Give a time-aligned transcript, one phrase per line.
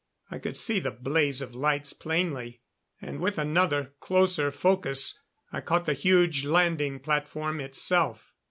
[0.31, 2.61] I could see the blaze of lights plainly;
[3.03, 8.33] and with another, closer focus I caught the huge landing platform itself.